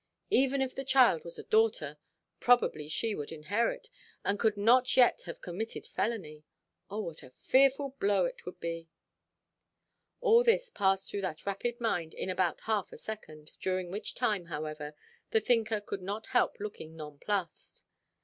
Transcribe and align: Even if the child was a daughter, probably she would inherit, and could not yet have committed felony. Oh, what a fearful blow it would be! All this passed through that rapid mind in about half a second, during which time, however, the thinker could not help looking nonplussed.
Even 0.31 0.63
if 0.63 0.73
the 0.73 0.83
child 0.83 1.23
was 1.23 1.37
a 1.37 1.43
daughter, 1.43 1.99
probably 2.39 2.87
she 2.87 3.13
would 3.13 3.31
inherit, 3.31 3.87
and 4.25 4.39
could 4.39 4.57
not 4.57 4.97
yet 4.97 5.21
have 5.27 5.41
committed 5.43 5.85
felony. 5.85 6.43
Oh, 6.89 7.01
what 7.01 7.21
a 7.21 7.29
fearful 7.29 7.89
blow 7.99 8.25
it 8.25 8.43
would 8.43 8.59
be! 8.59 8.89
All 10.19 10.43
this 10.43 10.71
passed 10.71 11.11
through 11.11 11.21
that 11.21 11.45
rapid 11.45 11.79
mind 11.79 12.15
in 12.15 12.31
about 12.31 12.61
half 12.61 12.91
a 12.91 12.97
second, 12.97 13.51
during 13.59 13.91
which 13.91 14.15
time, 14.15 14.45
however, 14.45 14.95
the 15.29 15.39
thinker 15.39 15.79
could 15.79 16.01
not 16.01 16.25
help 16.33 16.59
looking 16.59 16.95
nonplussed. 16.95 17.83